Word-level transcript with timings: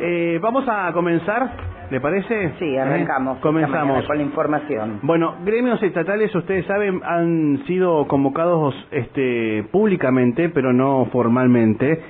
eh, 0.00 0.38
vamos 0.42 0.64
a 0.68 0.92
comenzar, 0.92 1.50
¿le 1.90 2.00
parece? 2.00 2.52
Sí, 2.58 2.76
arrancamos. 2.76 3.38
Eh, 3.38 3.40
comenzamos. 3.40 4.04
Con 4.06 4.16
la 4.16 4.22
información. 4.22 5.00
Bueno, 5.02 5.36
gremios 5.44 5.82
estatales, 5.82 6.34
ustedes 6.34 6.66
saben, 6.66 7.00
han 7.04 7.64
sido 7.66 8.06
convocados 8.06 8.74
este, 8.90 9.64
públicamente, 9.72 10.48
pero 10.48 10.72
no 10.72 11.06
formalmente, 11.12 12.00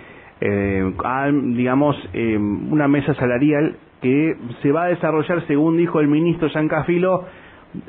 eh, 0.41 0.93
a, 1.05 1.31
digamos, 1.33 1.97
eh, 2.13 2.37
una 2.37 2.89
mesa 2.89 3.15
salarial 3.15 3.77
que 4.01 4.37
se 4.63 4.71
va 4.73 4.85
a 4.85 4.89
desarrollar, 4.89 5.45
según 5.47 5.77
dijo 5.77 6.01
el 6.01 6.09
ministro 6.09 6.49
Giancafilo, 6.49 7.25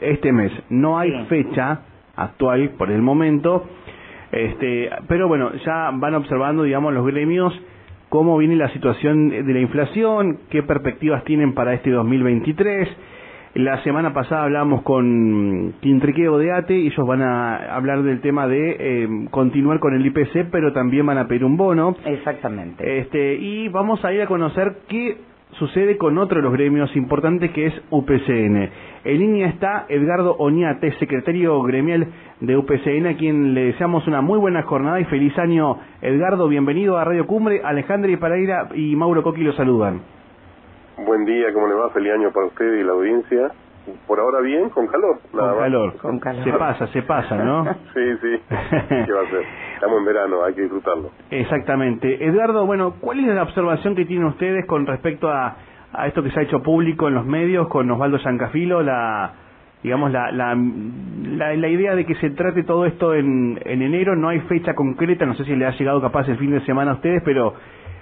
este 0.01 0.31
mes. 0.31 0.51
No 0.69 0.97
hay 0.99 1.11
Sí. 1.11 1.25
fecha 1.29 1.81
actual 2.15 2.71
por 2.77 2.91
el 2.91 3.01
momento, 3.01 3.65
este, 4.31 4.89
pero 5.07 5.27
bueno, 5.27 5.51
ya 5.65 5.91
van 5.93 6.15
observando, 6.15 6.63
digamos, 6.63 6.93
los 6.93 7.05
gremios 7.05 7.53
cómo 8.09 8.37
viene 8.37 8.55
la 8.55 8.69
situación 8.73 9.29
de 9.29 9.53
la 9.53 9.59
inflación, 9.59 10.39
qué 10.49 10.63
perspectivas 10.63 11.23
tienen 11.23 11.53
para 11.53 11.73
este 11.73 11.91
2023. 11.91 12.89
La 13.55 13.81
semana 13.83 14.13
pasada 14.13 14.43
hablamos 14.43 14.83
con 14.83 15.73
Quintriqueo 15.81 16.37
de 16.37 16.51
ATE 16.51 16.77
y 16.77 16.87
ellos 16.87 17.07
van 17.07 17.23
a 17.23 17.75
hablar 17.75 18.03
del 18.03 18.21
tema 18.21 18.47
de 18.47 18.75
eh, 18.79 19.09
continuar 19.31 19.79
con 19.79 19.95
el 19.95 20.05
IPC, 20.05 20.49
pero 20.51 20.71
también 20.71 21.05
van 21.05 21.17
a 21.17 21.27
pedir 21.27 21.43
un 21.43 21.57
bono. 21.57 21.95
Exactamente. 22.05 22.99
Este, 22.99 23.35
y 23.35 23.67
vamos 23.69 24.05
a 24.05 24.13
ir 24.13 24.21
a 24.21 24.27
conocer 24.27 24.77
qué 24.87 25.17
sucede 25.59 25.97
con 25.97 26.17
otro 26.17 26.37
de 26.37 26.43
los 26.43 26.53
gremios 26.53 26.95
importantes 26.95 27.51
que 27.51 27.67
es 27.67 27.73
UPCN. 27.91 28.69
En 29.03 29.19
línea 29.19 29.47
está 29.47 29.85
Edgardo 29.89 30.35
Oñate, 30.39 30.93
secretario 30.93 31.61
gremial 31.61 32.07
de 32.39 32.57
UPCN, 32.57 33.07
a 33.07 33.17
quien 33.17 33.53
le 33.53 33.65
deseamos 33.65 34.07
una 34.07 34.21
muy 34.21 34.39
buena 34.39 34.63
jornada 34.63 34.99
y 34.99 35.05
feliz 35.05 35.37
año. 35.37 35.77
Edgardo, 36.01 36.47
bienvenido 36.47 36.97
a 36.97 37.03
Radio 37.03 37.27
Cumbre. 37.27 37.61
Alejandra 37.63 38.09
y 38.09 38.17
Paraira 38.17 38.69
y 38.73 38.95
Mauro 38.95 39.21
Coqui 39.21 39.43
lo 39.43 39.53
saludan. 39.53 40.01
Buen 41.05 41.25
día, 41.25 41.53
¿cómo 41.53 41.67
le 41.67 41.75
va? 41.75 41.89
Feliz 41.91 42.13
año 42.13 42.31
para 42.31 42.47
usted 42.47 42.79
y 42.79 42.83
la 42.83 42.93
audiencia. 42.93 43.51
Por 44.07 44.19
ahora 44.19 44.41
bien, 44.41 44.69
con 44.69 44.87
calor. 44.87 45.19
nada 45.33 45.47
Con 45.49 45.55
más. 45.55 45.63
calor. 45.63 45.97
Con 45.97 46.19
calor. 46.19 46.43
Se 46.43 46.51
pasa, 46.53 46.87
se 46.87 47.01
pasa, 47.03 47.35
¿no? 47.37 47.63
Sí, 47.93 48.01
sí. 48.21 48.39
¿Qué 48.49 49.11
va 49.13 49.21
a 49.21 49.29
ser? 49.29 49.43
Estamos 49.75 49.99
en 49.99 50.05
verano, 50.05 50.43
hay 50.43 50.53
que 50.53 50.61
disfrutarlo. 50.61 51.09
Exactamente. 51.31 52.25
Edgardo, 52.25 52.65
bueno, 52.65 52.95
¿cuál 52.99 53.19
es 53.19 53.27
la 53.27 53.43
observación 53.43 53.95
que 53.95 54.05
tienen 54.05 54.25
ustedes 54.27 54.65
con 54.65 54.85
respecto 54.85 55.29
a, 55.29 55.55
a 55.93 56.07
esto 56.07 56.21
que 56.23 56.31
se 56.31 56.39
ha 56.39 56.43
hecho 56.43 56.61
público 56.61 57.07
en 57.07 57.15
los 57.15 57.25
medios 57.25 57.67
con 57.67 57.89
Osvaldo 57.91 58.17
Giancafilo, 58.19 58.81
la 58.83 59.33
digamos 59.81 60.11
la, 60.11 60.29
la, 60.33 60.55
la, 60.57 61.53
la 61.55 61.67
idea 61.69 61.95
de 61.95 62.05
que 62.05 62.13
se 62.15 62.31
trate 62.31 62.63
todo 62.63 62.85
esto 62.85 63.13
en, 63.13 63.57
en 63.63 63.81
enero, 63.81 64.13
no 64.13 64.27
hay 64.27 64.41
fecha 64.41 64.73
concreta, 64.75 65.25
no 65.25 65.35
sé 65.35 65.45
si 65.45 65.55
le 65.55 65.65
ha 65.65 65.71
llegado 65.71 66.01
capaz 66.01 66.27
el 66.27 66.37
fin 66.37 66.51
de 66.51 66.59
semana 66.65 66.91
a 66.91 66.93
ustedes, 66.95 67.21
pero 67.23 67.53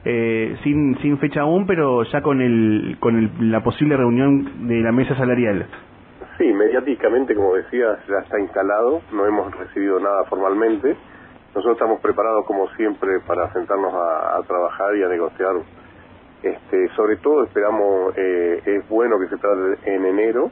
eh, 0.10 0.56
sin, 0.64 0.98
sin 1.02 1.18
fecha 1.18 1.42
aún, 1.42 1.68
pero 1.68 2.04
ya 2.04 2.22
con 2.22 2.40
el, 2.40 2.96
con 3.02 3.18
el, 3.18 3.52
la 3.52 3.62
posible 3.62 3.98
reunión 3.98 4.68
de 4.70 4.80
la 4.80 4.94
mesa 4.94 5.16
salarial. 5.18 5.66
Sí, 6.38 6.46
mediáticamente, 6.54 7.36
como 7.36 7.56
decía, 7.56 7.98
ya 8.08 8.20
está 8.24 8.40
instalado. 8.40 9.02
No 9.12 9.26
hemos 9.26 9.54
recibido 9.58 10.00
nada 10.00 10.24
formalmente. 10.30 10.96
Nosotros 11.56 11.74
estamos 11.78 12.00
preparados, 12.00 12.46
como 12.46 12.70
siempre, 12.76 13.20
para 13.28 13.52
sentarnos 13.52 13.94
a, 13.94 14.40
trabajar 14.48 14.96
y 14.96 15.04
a 15.04 15.08
negociar. 15.10 15.56
Este, 16.44 16.88
sobre 16.96 17.18
todo, 17.18 17.44
esperamos, 17.44 18.14
eh, 18.16 18.62
es 18.66 18.88
bueno 18.90 19.18
que 19.20 19.28
se 19.28 19.38
trate 19.38 19.96
en 19.96 20.06
enero, 20.06 20.52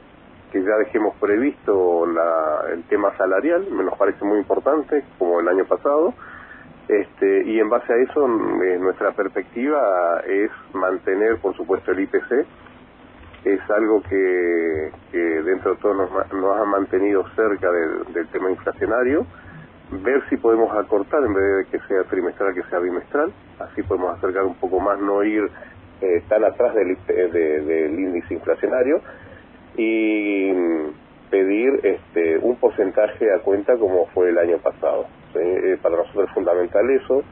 que 0.52 0.60
ya 0.60 0.76
dejemos 0.84 1.14
previsto 1.20 2.04
la- 2.06 2.72
el 2.74 2.82
tema 2.88 3.16
salarial, 3.16 3.66
me 3.70 3.84
nos 3.84 3.96
parece 3.96 4.24
muy 4.24 4.38
importante, 4.38 5.04
como 5.18 5.38
el 5.40 5.48
año 5.48 5.64
pasado. 5.64 6.12
Este, 6.88 7.42
y 7.44 7.58
en 7.58 7.68
base 7.68 7.92
a 7.92 7.96
eso, 7.96 8.26
eh, 8.62 8.78
nuestra 8.78 9.12
perspectiva 9.12 10.20
es 10.26 10.50
mantener, 10.72 11.38
por 11.38 11.56
supuesto, 11.56 11.90
el 11.92 12.00
IPC. 12.00 12.46
Es 13.44 13.60
algo 13.70 14.02
que, 14.02 14.90
que 15.10 15.18
dentro 15.18 15.74
de 15.74 15.80
todo 15.80 15.94
nos, 15.94 16.10
nos 16.32 16.56
ha 16.60 16.64
mantenido 16.64 17.24
cerca 17.34 17.68
del, 17.70 18.28
tema 18.28 18.50
inflacionario. 18.50 19.26
Ver 19.90 20.22
si 20.28 20.36
podemos 20.36 20.70
acortar 20.76 21.22
en 21.24 21.32
vez 21.34 21.44
de 21.44 21.64
que 21.70 21.86
sea 21.86 22.02
trimestral, 22.04 22.54
que 22.54 22.62
sea 22.64 22.78
bimestral. 22.80 23.32
Así 23.60 23.82
podemos 23.82 24.16
acercar 24.18 24.44
un 24.44 24.56
poco 24.56 24.80
más, 24.80 24.98
no 25.00 25.22
ir 25.22 25.48
eh, 26.00 26.22
tan 26.28 26.44
atrás 26.44 26.74
del, 26.74 26.96
de- 27.06 27.60
del 27.62 27.98
índice 27.98 28.34
inflacionario. 28.34 29.00
Y 29.76 30.52
mm, 30.52 31.30
pedir 31.30 31.80
este, 31.84 32.38
un 32.38 32.56
porcentaje 32.56 33.32
a 33.32 33.40
cuenta 33.40 33.76
como 33.76 34.06
fue 34.08 34.30
el 34.30 34.38
año 34.38 34.58
pasado. 34.58 35.06
¿Sí? 35.36 35.68
Eh, 35.72 35.78
para 35.82 35.96
nosotros 35.96 36.28
es 36.28 36.34
fundamental 36.34 36.90
eso. 36.90 37.22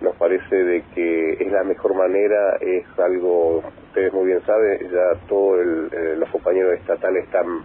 Nos 0.00 0.14
parece 0.16 0.54
de 0.54 0.84
que 0.94 1.32
es 1.40 1.52
la 1.52 1.64
mejor 1.64 1.94
manera, 1.94 2.56
es 2.60 2.86
algo, 2.98 3.62
ustedes 3.88 4.12
muy 4.12 4.26
bien 4.26 4.40
saben, 4.46 4.78
ya 4.90 5.26
todos 5.28 5.58
los 6.16 6.28
compañeros 6.30 6.78
estatales 6.78 7.24
están 7.24 7.64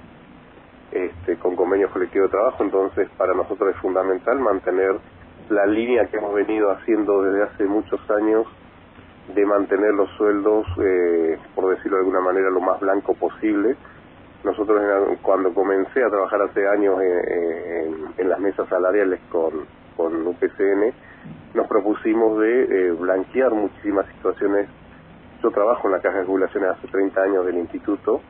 este, 0.91 1.37
con 1.37 1.55
convenios 1.55 1.91
colectivos 1.91 2.31
de 2.31 2.37
trabajo, 2.37 2.63
entonces 2.63 3.07
para 3.17 3.35
nosotros 3.35 3.75
es 3.75 3.81
fundamental 3.81 4.39
mantener 4.39 4.95
la 5.49 5.67
línea 5.67 6.07
que 6.07 6.17
hemos 6.17 6.33
venido 6.33 6.71
haciendo 6.71 7.21
desde 7.21 7.43
hace 7.43 7.65
muchos 7.65 7.99
años 8.09 8.47
de 9.35 9.45
mantener 9.45 9.93
los 9.93 10.09
sueldos, 10.17 10.65
eh, 10.83 11.37
por 11.53 11.69
decirlo 11.75 11.97
de 11.97 12.03
alguna 12.03 12.21
manera, 12.21 12.49
lo 12.49 12.61
más 12.61 12.79
blanco 12.79 13.13
posible. 13.13 13.75
Nosotros 14.43 14.81
cuando 15.21 15.53
comencé 15.53 16.03
a 16.03 16.09
trabajar 16.09 16.41
hace 16.41 16.67
años 16.67 16.99
en 18.17 18.29
las 18.29 18.39
mesas 18.39 18.67
salariales 18.67 19.21
con, 19.31 19.65
con 19.95 20.25
UPCN, 20.27 20.93
nos 21.53 21.67
propusimos 21.67 22.39
de 22.39 22.63
eh, 22.63 22.91
blanquear 22.91 23.51
muchísimas 23.51 24.05
situaciones. 24.15 24.67
Yo 25.41 25.51
trabajo 25.51 25.87
en 25.87 25.93
la 25.93 26.01
Caja 26.01 26.19
de 26.19 26.25
Jubilaciones 26.25 26.69
hace 26.71 26.87
30 26.87 27.21
años 27.21 27.45
del 27.45 27.57
instituto 27.57 28.21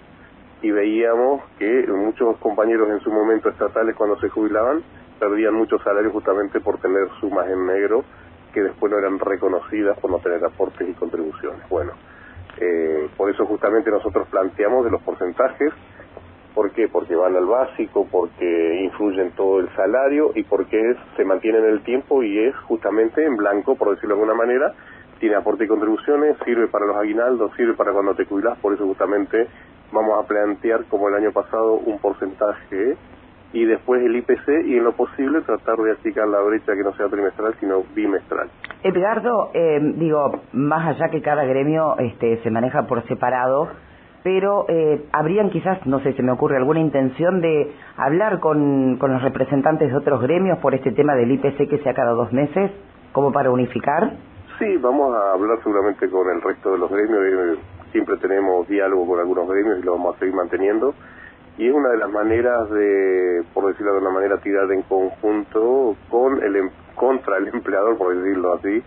y 0.61 0.71
veíamos 0.71 1.43
que 1.59 1.85
muchos 1.87 2.37
compañeros 2.37 2.89
en 2.89 2.99
su 3.01 3.11
momento 3.11 3.49
estatales 3.49 3.95
cuando 3.95 4.19
se 4.19 4.29
jubilaban 4.29 4.81
perdían 5.19 5.53
muchos 5.53 5.81
salarios 5.83 6.11
justamente 6.13 6.59
por 6.59 6.79
tener 6.79 7.07
sumas 7.19 7.47
en 7.49 7.65
negro 7.67 8.03
que 8.53 8.61
después 8.61 8.91
no 8.91 8.99
eran 8.99 9.19
reconocidas 9.19 9.97
por 9.99 10.11
no 10.11 10.19
tener 10.19 10.43
aportes 10.45 10.87
y 10.87 10.93
contribuciones. 10.93 11.67
Bueno, 11.69 11.93
eh, 12.57 13.09
por 13.17 13.29
eso 13.29 13.45
justamente 13.45 13.89
nosotros 13.89 14.27
planteamos 14.29 14.85
de 14.85 14.91
los 14.91 15.01
porcentajes, 15.01 15.73
¿por 16.53 16.71
qué? 16.71 16.87
Porque 16.87 17.15
van 17.15 17.35
al 17.35 17.45
básico, 17.45 18.07
porque 18.11 18.81
influyen 18.83 19.31
todo 19.31 19.59
el 19.59 19.69
salario 19.75 20.31
y 20.35 20.43
porque 20.43 20.79
es- 20.91 20.97
se 21.17 21.25
mantiene 21.25 21.59
en 21.59 21.65
el 21.65 21.83
tiempo 21.83 22.23
y 22.23 22.39
es 22.39 22.55
justamente 22.67 23.25
en 23.25 23.35
blanco, 23.35 23.75
por 23.75 23.89
decirlo 23.91 24.15
de 24.15 24.21
alguna 24.21 24.37
manera, 24.37 24.71
tiene 25.19 25.35
aporte 25.35 25.63
y 25.65 25.67
contribuciones, 25.67 26.35
sirve 26.45 26.67
para 26.67 26.85
los 26.85 26.97
aguinaldos, 26.97 27.51
sirve 27.55 27.73
para 27.75 27.93
cuando 27.93 28.13
te 28.15 28.25
jubilás, 28.25 28.57
por 28.59 28.73
eso 28.73 28.85
justamente 28.85 29.47
vamos 29.91 30.23
a 30.23 30.27
plantear 30.27 30.85
como 30.89 31.07
el 31.09 31.15
año 31.15 31.31
pasado 31.31 31.75
un 31.75 31.99
porcentaje 31.99 32.97
y 33.53 33.65
después 33.65 34.01
el 34.03 34.15
IPC 34.15 34.65
y 34.65 34.77
en 34.77 34.83
lo 34.83 34.93
posible 34.93 35.41
tratar 35.41 35.77
de 35.77 35.91
achicar 35.91 36.27
la 36.27 36.41
brecha 36.41 36.73
que 36.73 36.83
no 36.83 36.91
sea 36.93 37.07
trimestral 37.07 37.53
sino 37.59 37.83
bimestral. 37.93 38.49
Edgardo, 38.81 39.51
eh, 39.53 39.79
digo, 39.95 40.41
más 40.53 40.87
allá 40.95 41.09
que 41.09 41.21
cada 41.21 41.45
gremio 41.45 41.95
este, 41.99 42.41
se 42.41 42.49
maneja 42.49 42.87
por 42.87 43.07
separado, 43.07 43.69
pero 44.23 44.65
eh, 44.69 45.03
habrían 45.11 45.49
quizás, 45.49 45.85
no 45.85 45.99
sé, 45.99 46.13
se 46.13 46.23
me 46.23 46.31
ocurre 46.31 46.57
alguna 46.57 46.79
intención 46.79 47.41
de 47.41 47.71
hablar 47.97 48.39
con, 48.39 48.97
con 48.97 49.11
los 49.11 49.21
representantes 49.21 49.89
de 49.89 49.95
otros 49.97 50.21
gremios 50.21 50.59
por 50.59 50.73
este 50.73 50.91
tema 50.91 51.13
del 51.15 51.31
IPC 51.31 51.69
que 51.69 51.79
sea 51.83 51.93
cada 51.93 52.11
dos 52.11 52.31
meses, 52.31 52.71
como 53.11 53.31
para 53.31 53.51
unificar. 53.51 54.11
Sí, 54.59 54.77
vamos 54.77 55.13
a 55.15 55.33
hablar 55.33 55.57
seguramente 55.63 56.09
con 56.09 56.29
el 56.29 56.41
resto 56.41 56.71
de 56.71 56.77
los 56.77 56.89
gremios. 56.89 57.19
eh, 57.21 57.59
Siempre 57.91 58.17
tenemos 58.17 58.67
diálogo 58.67 59.05
con 59.07 59.19
algunos 59.19 59.47
gremios 59.47 59.79
y 59.79 59.83
lo 59.83 59.91
vamos 59.93 60.15
a 60.15 60.19
seguir 60.19 60.33
manteniendo. 60.33 60.93
Y 61.57 61.67
es 61.67 61.73
una 61.73 61.89
de 61.89 61.97
las 61.97 62.09
maneras 62.09 62.67
de, 62.71 63.43
por 63.53 63.67
decirlo 63.67 63.93
de 63.93 63.99
una 63.99 64.09
manera, 64.09 64.37
tirar 64.37 64.71
en 64.71 64.81
conjunto 64.83 65.95
con 66.09 66.41
el 66.41 66.55
em- 66.55 66.69
contra 66.95 67.37
el 67.37 67.49
empleador, 67.49 67.97
por 67.97 68.15
decirlo 68.15 68.53
así, 68.53 68.81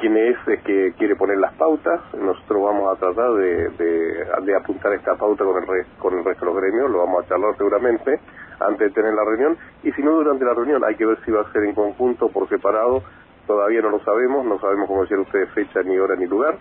quien 0.00 0.16
es, 0.16 0.36
es 0.46 0.62
que 0.62 0.92
quiere 0.98 1.16
poner 1.16 1.38
las 1.38 1.54
pautas. 1.54 2.00
Nosotros 2.14 2.62
vamos 2.62 2.96
a 2.96 3.00
tratar 3.00 3.32
de, 3.34 4.54
apuntar 4.56 4.92
esta 4.94 5.14
pauta 5.16 5.44
con 5.44 5.56
el, 5.62 5.66
re- 5.66 5.86
con 5.98 6.18
el 6.18 6.24
resto 6.24 6.44
de 6.46 6.52
los 6.52 6.60
gremios, 6.62 6.90
lo 6.90 6.98
vamos 6.98 7.24
a 7.24 7.28
charlar 7.28 7.56
seguramente 7.56 8.20
antes 8.60 8.88
de 8.88 8.90
tener 8.90 9.14
la 9.14 9.24
reunión. 9.24 9.56
Y 9.82 9.92
si 9.92 10.02
no 10.02 10.12
durante 10.12 10.44
la 10.44 10.54
reunión, 10.54 10.82
hay 10.84 10.94
que 10.96 11.06
ver 11.06 11.18
si 11.24 11.30
va 11.30 11.42
a 11.42 11.52
ser 11.52 11.64
en 11.64 11.74
conjunto 11.74 12.26
o 12.26 12.30
por 12.30 12.48
separado. 12.48 13.02
Todavía 13.46 13.80
no 13.80 13.90
lo 13.90 14.00
sabemos, 14.00 14.44
no 14.44 14.58
sabemos, 14.60 14.88
como 14.88 15.02
decían 15.02 15.20
ustedes, 15.20 15.50
fecha, 15.50 15.82
ni 15.82 15.98
hora, 15.98 16.16
ni 16.16 16.26
lugar 16.26 16.56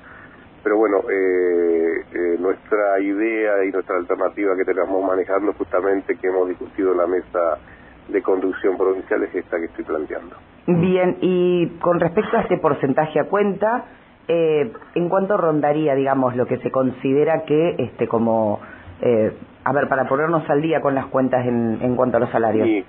pero 0.63 0.77
bueno, 0.77 0.97
eh, 1.11 2.01
eh, 2.11 2.37
nuestra 2.39 2.99
idea 2.99 3.63
y 3.65 3.71
nuestra 3.71 3.97
alternativa 3.97 4.55
que 4.55 4.65
tenemos 4.65 5.05
manejando 5.05 5.53
justamente 5.53 6.17
que 6.17 6.25
hemos 6.27 6.47
discutido 6.49 6.91
en 6.93 6.97
la 6.97 7.05
mesa 7.05 7.59
de 8.07 8.21
conducción 8.21 8.77
provincial 8.77 9.23
es 9.23 9.35
esta 9.35 9.57
que 9.57 9.65
estoy 9.65 9.85
planteando. 9.85 10.35
Bien, 10.67 11.17
y 11.21 11.67
con 11.79 11.99
respecto 11.99 12.37
a 12.37 12.41
este 12.41 12.57
porcentaje 12.57 13.19
a 13.19 13.25
cuenta, 13.25 13.85
eh, 14.27 14.71
¿en 14.95 15.09
cuánto 15.09 15.37
rondaría, 15.37 15.95
digamos, 15.95 16.35
lo 16.35 16.45
que 16.45 16.57
se 16.57 16.71
considera 16.71 17.43
que, 17.45 17.75
este, 17.77 18.07
como, 18.07 18.59
eh, 19.01 19.31
a 19.63 19.73
ver, 19.73 19.87
para 19.87 20.07
ponernos 20.07 20.49
al 20.49 20.61
día 20.61 20.81
con 20.81 20.95
las 20.95 21.05
cuentas 21.07 21.45
en, 21.45 21.79
en 21.81 21.95
cuanto 21.95 22.17
a 22.17 22.19
los 22.19 22.29
salarios? 22.31 22.67
Y 22.67 22.85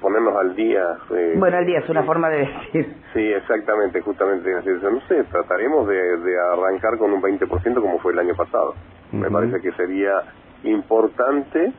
ponernos 0.00 0.36
al 0.36 0.54
día. 0.54 0.82
Eh, 1.14 1.34
bueno, 1.36 1.56
al 1.56 1.66
día 1.66 1.78
es 1.78 1.88
una 1.88 2.02
forma 2.02 2.28
de 2.28 2.38
decir. 2.38 2.94
Sí, 3.14 3.32
exactamente, 3.32 4.00
justamente. 4.00 4.50
No 4.52 5.00
sé, 5.08 5.24
trataremos 5.24 5.86
de, 5.88 6.18
de 6.18 6.40
arrancar 6.52 6.98
con 6.98 7.12
un 7.12 7.22
20% 7.22 7.80
como 7.80 7.98
fue 7.98 8.12
el 8.12 8.18
año 8.18 8.34
pasado. 8.34 8.74
Me 9.12 9.30
parece 9.30 9.60
que 9.60 9.72
sería 9.72 10.22
importante 10.62 11.72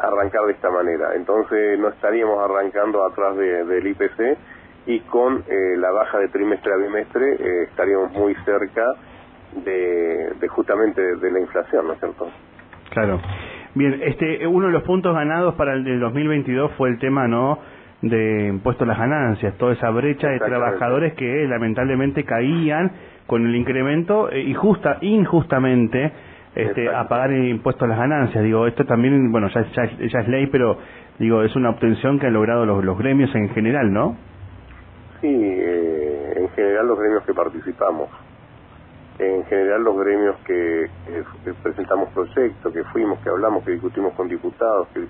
arrancar 0.00 0.44
de 0.46 0.52
esta 0.52 0.70
manera. 0.70 1.14
Entonces 1.14 1.78
no 1.78 1.88
estaríamos 1.88 2.38
arrancando 2.42 3.04
atrás 3.04 3.36
del 3.36 3.86
IPC 3.86 4.38
y 4.86 5.00
con 5.00 5.44
eh, 5.48 5.76
la 5.76 5.90
baja 5.90 6.18
de 6.18 6.28
trimestre 6.28 6.72
a 6.72 6.76
bimestre 6.76 7.34
eh, 7.34 7.62
estaríamos 7.70 8.12
muy 8.12 8.34
cerca 8.44 8.84
de, 9.64 10.32
de 10.40 10.48
justamente 10.48 11.00
de, 11.00 11.30
la 11.30 11.40
inflación, 11.40 11.86
¿no 11.86 11.92
es 11.94 12.00
cierto? 12.00 12.28
Claro. 12.90 13.20
Bien, 13.74 14.00
este 14.04 14.46
uno 14.46 14.66
de 14.66 14.72
los 14.72 14.82
puntos 14.82 15.14
ganados 15.14 15.54
para 15.54 15.74
el 15.74 15.84
del 15.84 16.00
2022 16.00 16.72
fue 16.76 16.90
el 16.90 16.98
tema, 16.98 17.26
¿no? 17.26 17.58
de 18.08 18.48
impuesto 18.48 18.84
a 18.84 18.86
las 18.86 18.98
ganancias, 18.98 19.56
toda 19.56 19.72
esa 19.72 19.88
brecha 19.88 20.28
de 20.28 20.38
trabajadores 20.38 21.14
que 21.14 21.46
lamentablemente 21.48 22.24
caían 22.24 22.92
con 23.26 23.46
el 23.46 23.56
incremento 23.56 24.30
eh, 24.30 24.42
y 24.42 24.54
justa, 24.54 24.98
injustamente 25.00 26.12
este, 26.54 26.88
a 26.88 27.08
pagar 27.08 27.32
el 27.32 27.48
impuesto 27.48 27.84
a 27.84 27.88
las 27.88 27.98
ganancias. 27.98 28.42
Digo, 28.44 28.66
esto 28.66 28.84
también, 28.84 29.30
bueno, 29.32 29.48
ya, 29.48 29.62
ya, 29.72 30.20
es 30.20 30.28
ley, 30.28 30.46
pero 30.46 30.78
digo, 31.18 31.42
es 31.42 31.54
una 31.56 31.70
obtención 31.70 32.18
que 32.18 32.26
han 32.26 32.32
logrado 32.32 32.64
los, 32.64 32.84
los 32.84 32.98
gremios 32.98 33.34
en 33.34 33.48
general, 33.50 33.92
¿no? 33.92 34.16
Sí, 35.20 35.28
eh, 35.32 36.34
en 36.36 36.48
general 36.50 36.86
los 36.86 36.98
gremios 36.98 37.24
que 37.24 37.34
participamos. 37.34 38.08
En 39.18 39.44
general 39.44 39.82
los 39.82 39.96
gremios 39.96 40.36
que, 40.44 40.90
presentamos 41.62 42.10
proyectos, 42.10 42.72
que 42.72 42.84
fuimos, 42.84 43.20
que 43.20 43.30
hablamos, 43.30 43.64
que 43.64 43.72
discutimos 43.72 44.12
con 44.14 44.28
diputados, 44.28 44.88
que 44.88 45.06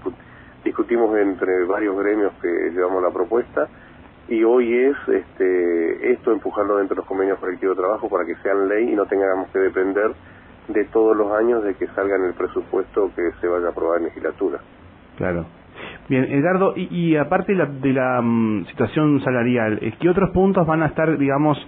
discutimos 0.62 1.16
entre 1.18 1.64
varios 1.64 1.96
gremios 1.96 2.32
que 2.40 2.48
llevamos 2.70 3.02
la 3.02 3.10
propuesta 3.10 3.66
y 4.28 4.42
hoy 4.42 4.74
es 4.74 4.96
este, 5.08 6.12
esto 6.12 6.32
empujarlo 6.32 6.76
dentro 6.76 6.94
de 6.94 7.00
los 7.00 7.06
convenios 7.06 7.38
colectivos 7.38 7.76
de 7.76 7.82
trabajo 7.82 8.08
para 8.08 8.24
que 8.24 8.34
sean 8.36 8.68
ley 8.68 8.92
y 8.92 8.94
no 8.94 9.06
tengamos 9.06 9.48
que 9.50 9.58
depender 9.58 10.12
de 10.68 10.84
todos 10.86 11.16
los 11.16 11.32
años 11.32 11.62
de 11.62 11.74
que 11.74 11.86
salga 11.88 12.16
en 12.16 12.24
el 12.24 12.34
presupuesto 12.34 13.10
que 13.14 13.30
se 13.40 13.48
vaya 13.48 13.66
a 13.66 13.70
aprobar 13.70 13.98
en 13.98 14.04
legislatura. 14.04 14.60
Claro. 15.16 15.46
Bien, 16.08 16.24
Edgardo, 16.24 16.74
y, 16.76 17.16
aparte 17.16 17.52
de 17.52 17.58
la, 17.58 17.66
de 17.66 17.92
la 17.92 18.20
mm, 18.22 18.66
situación 18.66 19.22
salarial, 19.22 19.80
¿qué 19.98 20.08
otros 20.08 20.30
puntos 20.30 20.66
van 20.66 20.82
a 20.82 20.86
estar, 20.86 21.16
digamos, 21.16 21.58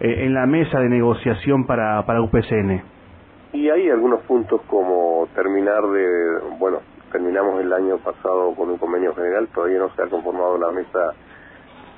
eh, 0.00 0.24
en 0.24 0.34
la 0.34 0.46
mesa 0.46 0.78
de 0.78 0.88
negociación 0.88 1.66
para, 1.66 2.04
para 2.06 2.22
UPCN? 2.22 2.82
Y 3.52 3.68
hay 3.68 3.90
algunos 3.90 4.22
puntos 4.22 4.62
como 4.66 5.28
terminar 5.34 5.82
de, 5.82 6.38
bueno, 6.58 6.78
terminamos 7.10 7.60
el 7.60 7.72
año 7.72 7.98
pasado 7.98 8.54
con 8.54 8.70
un 8.70 8.78
convenio 8.78 9.14
general, 9.14 9.48
todavía 9.54 9.78
no 9.78 9.90
se 9.94 10.02
ha 10.02 10.06
conformado 10.06 10.58
la 10.58 10.70
mesa 10.70 11.12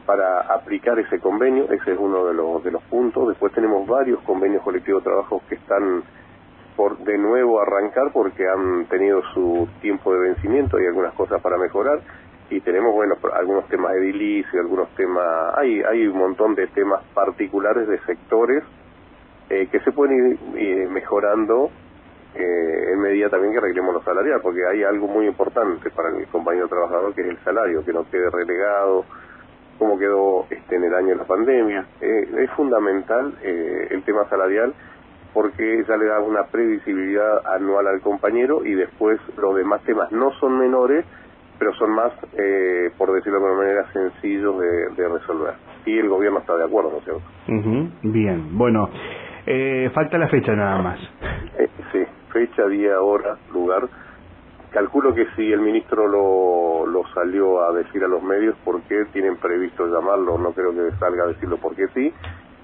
para 0.05 0.41
aplicar 0.41 0.99
ese 0.99 1.19
convenio, 1.21 1.65
ese 1.71 1.93
es 1.93 1.99
uno 1.99 2.27
de 2.27 2.35
los, 2.35 2.63
de 2.65 2.73
los 2.73 2.83
puntos. 2.85 3.29
Después 3.29 3.53
tenemos 3.53 3.87
varios 3.87 4.21
convenios 4.23 4.63
colectivos 4.63 5.03
de 5.03 5.11
trabajo 5.11 5.43
que 5.49 5.55
están 5.55 6.03
por 6.77 6.99
de 6.99 7.19
nuevo 7.19 7.61
arrancar 7.61 8.11
porque 8.13 8.47
han 8.49 8.87
tenido 8.87 9.23
su 9.33 9.69
tiempo 9.81 10.13
de 10.13 10.21
vencimiento 10.21 10.81
y 10.81 10.87
algunas 10.87 11.15
cosas 11.15 11.41
para 11.41 11.57
mejorar 11.57 12.01
y 12.51 12.61
tenemos 12.61 12.93
bueno 12.95 13.15
algunos 13.33 13.69
temas 13.69 13.95
edilicios 13.95 14.55
algunos 14.55 14.89
temas 14.97 15.57
hay 15.57 15.83
hay 15.83 16.07
un 16.07 16.19
montón 16.19 16.55
de 16.55 16.67
temas 16.69 17.03
particulares 17.15 17.89
de 17.89 17.99
sectores 18.01 18.63
eh, 19.51 19.69
que 19.71 19.81
se 19.81 19.93
pueden 19.93 20.33
ir 20.33 20.39
eh, 20.57 20.89
mejorando 20.89 21.71
eh, 22.35 22.93
en 22.93 23.01
medida 23.01 23.29
también 23.29 23.53
que 23.53 23.59
arreglemos 23.59 23.95
los 23.95 24.05
salariales 24.05 24.43
porque 24.43 24.67
hay 24.67 24.83
algo 24.83 25.07
muy 25.07 25.27
importante 25.27 25.91
para 25.91 26.09
el 26.11 26.27
compañero 26.27 26.69
trabajador 26.69 27.15
que 27.15 27.23
es 27.23 27.29
el 27.29 27.39
salario 27.45 27.85
que 27.85 27.93
no 27.93 28.09
quede 28.11 28.29
relegado 28.31 29.05
como 29.79 29.99
quedó 29.99 30.47
este 30.51 30.77
en 30.77 30.85
el 30.85 30.95
año 30.95 31.09
de 31.09 31.17
la 31.17 31.25
pandemia. 31.25 31.85
Es 32.01 32.49
fundamental 32.53 33.35
el 33.43 34.05
tema 34.05 34.25
salarial 34.29 34.73
porque 35.35 35.85
ya 35.87 35.97
le 35.97 36.07
da 36.07 36.21
una 36.21 36.45
previsibilidad 36.45 37.45
anual 37.57 37.89
al 37.89 38.01
compañero 38.01 38.65
y 38.65 38.73
después 38.75 39.21
los 39.37 39.57
demás 39.57 39.83
temas 39.83 40.11
no 40.13 40.31
son 40.39 40.59
menores, 40.59 41.05
pero 41.59 41.75
son 41.75 41.91
más, 41.91 42.13
eh, 42.39 42.91
por 42.97 43.13
decirlo 43.13 43.41
de 43.41 43.45
alguna 43.45 43.63
manera, 43.65 43.93
sencillos 43.93 44.57
de, 44.97 45.09
resolver. 45.09 45.55
Y 45.85 45.99
el 45.99 46.09
gobierno 46.09 46.39
está 46.39 46.57
de 46.57 46.65
acuerdo, 46.65 46.93
¿no 46.93 46.99
es 46.99 47.05
cierto? 47.05 47.91
Bien, 48.03 48.57
bueno, 48.57 48.89
eh, 49.45 49.91
falta 49.93 50.19
la 50.19 50.29
fecha 50.29 50.55
nada 50.55 50.81
más. 50.81 51.01
Eh, 51.59 51.69
sí, 51.93 52.05
fecha, 52.33 52.67
día, 52.69 53.01
hora, 53.01 53.37
lugar. 53.53 53.89
Calculo 54.71 55.15
que 55.15 55.27
si 55.37 55.53
el 55.53 55.61
ministro 55.61 56.09
lo, 56.09 56.87
lo 56.87 57.07
salió 57.13 57.63
a 57.63 57.73
decir 57.73 58.03
a 58.03 58.09
los 58.09 58.23
medios, 58.23 58.57
¿por 58.65 58.81
qué 58.83 59.05
tienen 59.13 59.37
previsto 59.37 59.87
llamarlo? 59.87 60.39
No 60.39 60.53
creo 60.53 60.73
que 60.73 60.97
salga 60.99 61.25
a 61.25 61.27
decirlo 61.29 61.59
porque 61.59 61.87
sí 61.95 62.13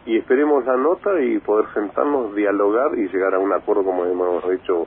y 0.06 0.16
esperemos 0.16 0.64
la 0.64 0.76
nota 0.76 1.20
y 1.20 1.38
poder 1.38 1.66
sentarnos, 1.74 2.34
dialogar 2.34 2.96
y 2.96 3.08
llegar 3.08 3.34
a 3.34 3.38
un 3.38 3.52
acuerdo 3.52 3.84
como 3.84 4.04
hemos 4.04 4.44
hecho 4.50 4.86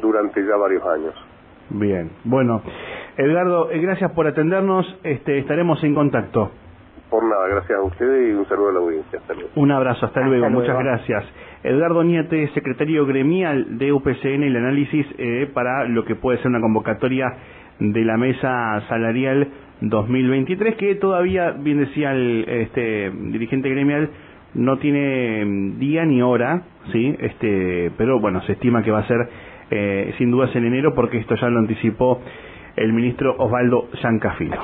durante 0.00 0.44
ya 0.44 0.56
varios 0.56 0.84
años. 0.86 1.14
Bien, 1.70 2.10
bueno, 2.24 2.62
Edgardo, 3.16 3.70
eh, 3.70 3.80
gracias 3.80 4.12
por 4.12 4.26
atendernos, 4.26 4.86
este, 5.02 5.38
estaremos 5.38 5.82
en 5.84 5.94
contacto. 5.94 6.50
Por 7.10 7.24
nada, 7.24 7.48
gracias 7.48 7.78
a 7.78 7.82
ustedes 7.82 8.30
y 8.30 8.34
un 8.34 8.46
saludo 8.48 8.68
a 8.68 8.72
la 8.72 8.78
audiencia. 8.80 9.18
Hasta 9.18 9.34
luego. 9.34 9.50
Un 9.56 9.70
abrazo, 9.70 10.06
hasta, 10.06 10.20
luego. 10.20 10.50
muchas 10.50 10.78
gracias. 10.78 11.24
Edgardo 11.62 12.04
Niete, 12.04 12.50
secretario 12.54 13.06
gremial 13.06 13.78
de 13.78 13.92
UPCN, 13.92 14.42
el 14.42 14.56
análisis 14.56 15.06
eh, 15.18 15.50
para 15.52 15.84
lo 15.88 16.04
que 16.04 16.14
puede 16.16 16.38
ser 16.38 16.48
una 16.48 16.60
convocatoria 16.60 17.26
de 17.80 18.04
la 18.04 18.16
mesa 18.16 18.82
salarial 18.88 19.48
2023, 19.80 20.76
que 20.76 20.94
todavía, 20.96 21.52
bien 21.52 21.78
decía 21.78 22.12
el 22.12 22.44
este, 22.46 23.10
dirigente 23.10 23.70
gremial, 23.70 24.10
no 24.54 24.78
tiene 24.78 25.44
mm, 25.44 25.78
día 25.78 26.04
ni 26.04 26.22
hora, 26.22 26.62
sí, 26.92 27.14
este, 27.20 27.90
pero 27.96 28.20
bueno, 28.20 28.42
se 28.42 28.52
estima 28.52 28.82
que 28.82 28.90
va 28.90 29.00
a 29.00 29.06
ser 29.06 29.28
eh, 29.70 30.14
sin 30.18 30.30
dudas 30.30 30.54
en 30.56 30.64
enero 30.64 30.94
porque 30.94 31.18
esto 31.18 31.34
ya 31.36 31.48
lo 31.48 31.58
anticipó 31.58 32.20
el 32.76 32.92
ministro 32.92 33.34
Osvaldo 33.38 33.88
Giancafino. 34.00 34.58